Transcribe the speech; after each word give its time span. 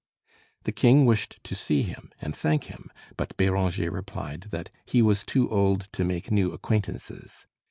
The 0.63 0.71
king 0.71 1.05
wished 1.05 1.39
to 1.43 1.53
see 1.53 1.83
him 1.83 2.11
and 2.19 2.35
thank 2.35 2.63
him, 2.63 2.89
but 3.17 3.37
Béranger 3.37 3.91
replied 3.91 4.47
that 4.49 4.71
"he 4.83 4.99
was 5.03 5.23
too 5.23 5.47
old 5.51 5.81
to 5.93 6.03
make 6.03 6.31
new 6.31 6.51
acquaintances." 6.53 7.45